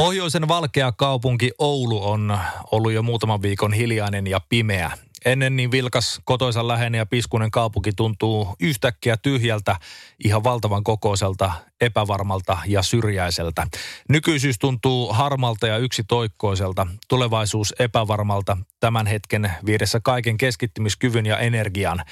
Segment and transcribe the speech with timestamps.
[0.00, 2.38] Pohjoisen valkea kaupunki Oulu on
[2.70, 4.90] ollut jo muutaman viikon hiljainen ja pimeä.
[5.24, 9.76] Ennen niin vilkas, kotoisan läheinen ja piskunen kaupunki tuntuu yhtäkkiä tyhjältä,
[10.24, 13.66] ihan valtavan kokoiselta, epävarmalta ja syrjäiseltä.
[14.08, 22.04] Nykyisyys tuntuu harmalta ja yksitoikkoiselta, tulevaisuus epävarmalta, tämän hetken viidessä kaiken keskittymiskyvyn ja energian.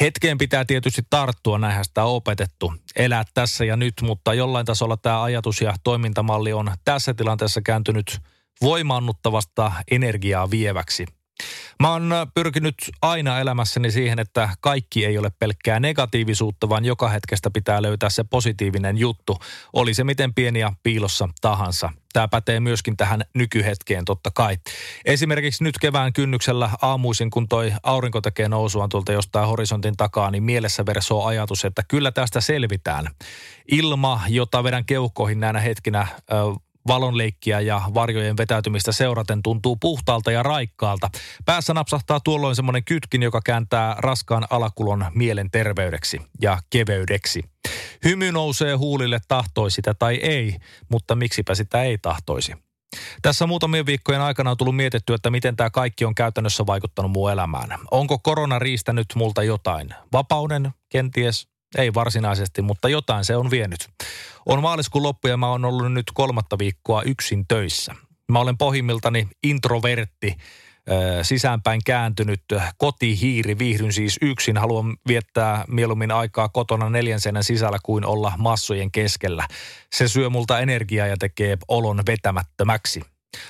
[0.00, 2.74] Hetkeen pitää tietysti tarttua, näinhän sitä on opetettu.
[2.96, 8.18] Elää tässä ja nyt, mutta jollain tasolla tämä ajatus ja toimintamalli on tässä tilanteessa kääntynyt
[8.62, 11.06] voimaannuttavasta energiaa vieväksi.
[11.82, 17.08] Mä oon äh, pyrkinyt aina elämässäni siihen, että kaikki ei ole pelkkää negatiivisuutta, vaan joka
[17.08, 19.38] hetkestä pitää löytää se positiivinen juttu.
[19.72, 21.92] Oli se miten pieni ja piilossa tahansa.
[22.12, 24.56] Tämä pätee myöskin tähän nykyhetkeen totta kai.
[25.04, 30.42] Esimerkiksi nyt kevään kynnyksellä aamuisin, kun toi aurinko tekee nousuaan tuolta jostain horisontin takaa, niin
[30.42, 33.06] mielessä versoo ajatus, että kyllä tästä selvitään.
[33.70, 36.06] Ilma, jota vedän keuhkoihin näinä hetkinä,
[36.86, 41.10] valonleikkiä ja varjojen vetäytymistä seuraten tuntuu puhtaalta ja raikkaalta.
[41.44, 47.42] Päässä napsahtaa tuolloin semmoinen kytkin, joka kääntää raskaan alakulon mielen terveydeksi ja keveydeksi.
[48.04, 50.56] Hymy nousee huulille tahtoi sitä tai ei,
[50.88, 52.52] mutta miksipä sitä ei tahtoisi.
[53.22, 57.28] Tässä muutamien viikkojen aikana on tullut mietitty, että miten tämä kaikki on käytännössä vaikuttanut muu
[57.28, 57.78] elämään.
[57.90, 59.88] Onko korona riistänyt multa jotain?
[60.12, 63.88] Vapauden, kenties, ei varsinaisesti, mutta jotain se on vienyt.
[64.46, 67.94] On maaliskuun loppu ja mä oon ollut nyt kolmatta viikkoa yksin töissä.
[68.32, 70.36] Mä olen pohjimmiltani introvertti,
[71.22, 72.42] sisäänpäin kääntynyt
[72.78, 74.56] kotihiiri, viihdyn siis yksin.
[74.56, 79.46] Haluan viettää mieluummin aikaa kotona neljän seinän sisällä kuin olla massojen keskellä.
[79.94, 83.02] Se syö multa energiaa ja tekee olon vetämättömäksi.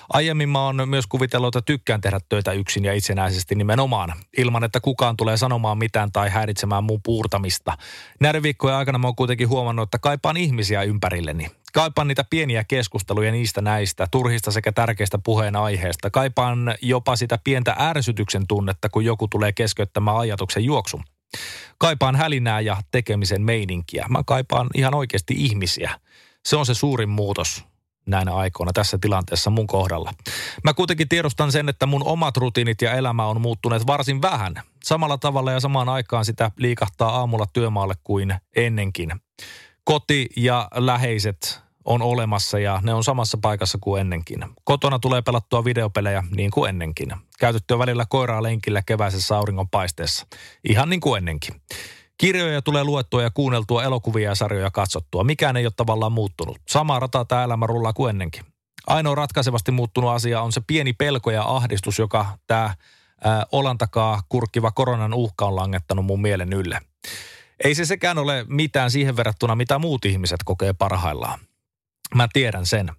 [0.08, 4.80] Aiemmin mä oon myös kuvitellut, että tykkään tehdä töitä yksin ja itsenäisesti nimenomaan, ilman että
[4.80, 7.78] kukaan tulee sanomaan mitään tai häiritsemään mun puurtamista.
[8.20, 11.46] Näiden viikkojen aikana mä oon kuitenkin huomannut, että kaipaan ihmisiä ympärilleni.
[11.72, 16.10] Kaipaan niitä pieniä keskusteluja niistä näistä, turhista sekä tärkeistä puheenaiheista.
[16.10, 21.04] Kaipaan jopa sitä pientä ärsytyksen tunnetta, kun joku tulee keskeyttämään ajatuksen juoksun.
[21.78, 24.06] Kaipaan hälinää ja tekemisen meininkiä.
[24.08, 26.00] Mä kaipaan ihan oikeasti ihmisiä.
[26.46, 27.64] Se on se suurin muutos
[28.06, 30.14] näinä aikoina tässä tilanteessa mun kohdalla.
[30.64, 34.54] Mä kuitenkin tiedostan sen, että mun omat rutiinit ja elämä on muuttuneet varsin vähän.
[34.84, 39.12] Samalla tavalla ja samaan aikaan sitä liikahtaa aamulla työmaalle kuin ennenkin.
[39.84, 44.44] Koti ja läheiset on olemassa ja ne on samassa paikassa kuin ennenkin.
[44.64, 47.12] Kotona tulee pelattua videopelejä niin kuin ennenkin.
[47.38, 50.26] Käytettyä välillä koiraa lenkillä keväisessä auringonpaisteessa.
[50.68, 51.60] Ihan niin kuin ennenkin.
[52.18, 55.24] Kirjoja tulee luettua ja kuunneltua, elokuvia ja sarjoja katsottua.
[55.24, 56.58] Mikään ei ole tavallaan muuttunut.
[56.68, 58.44] Sama rata tämä elämä rullaa kuin ennenkin.
[58.86, 62.74] Ainoa ratkaisevasti muuttunut asia on se pieni pelko ja ahdistus, joka tämä
[63.52, 66.80] olan takaa kurkkiva koronan uhka on langettanut mun mielen ylle.
[67.64, 71.38] Ei se sekään ole mitään siihen verrattuna, mitä muut ihmiset kokee parhaillaan.
[72.14, 72.90] Mä tiedän sen.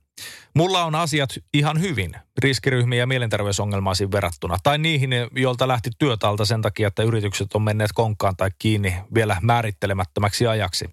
[0.53, 4.57] Mulla on asiat ihan hyvin riskiryhmiin ja mielenterveysongelmaisiin verrattuna.
[4.63, 9.38] Tai niihin, joilta lähti työtalta sen takia, että yritykset on menneet konkaan tai kiinni vielä
[9.41, 10.89] määrittelemättömäksi ajaksi.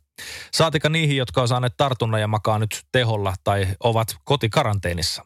[0.52, 5.24] Saatika niihin, jotka on saaneet tartunnan ja makaa nyt teholla tai ovat kotikaranteenissa.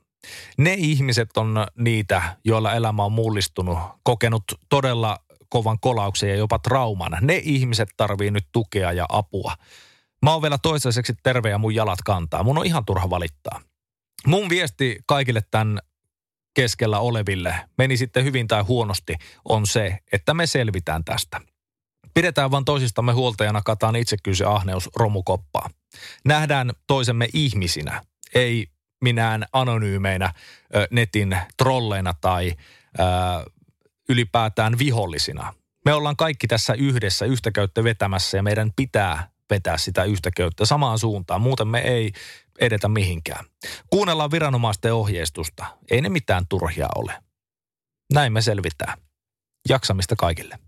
[0.58, 7.18] Ne ihmiset on niitä, joilla elämä on mullistunut, kokenut todella kovan kolauksen ja jopa trauman.
[7.20, 9.54] Ne ihmiset tarvii nyt tukea ja apua.
[10.22, 12.42] Mä oon vielä toistaiseksi terve ja mun jalat kantaa.
[12.42, 13.60] Mun on ihan turha valittaa.
[14.26, 15.78] Mun viesti kaikille tämän
[16.54, 19.14] keskellä oleville, meni sitten hyvin tai huonosti,
[19.44, 21.40] on se, että me selvitään tästä.
[22.14, 25.70] Pidetään vaan toisistamme huolta ja nakataan itsekyys ja ahneus romukoppaa.
[26.24, 28.02] Nähdään toisemme ihmisinä,
[28.34, 28.66] ei
[29.04, 30.32] minään anonyymeinä
[30.90, 32.54] netin trolleina tai
[32.98, 33.02] ö,
[34.08, 35.54] ylipäätään vihollisina.
[35.84, 40.66] Me ollaan kaikki tässä yhdessä yhtä köyttä vetämässä ja meidän pitää vetää sitä yhtä köyttä
[40.66, 41.40] samaan suuntaan.
[41.40, 42.12] Muuten me ei
[42.60, 43.44] edetä mihinkään.
[43.90, 45.78] Kuunnellaan viranomaisten ohjeistusta.
[45.90, 47.22] Ei ne mitään turhia ole.
[48.12, 48.98] Näin me selvitään.
[49.68, 50.58] Jaksamista kaikille.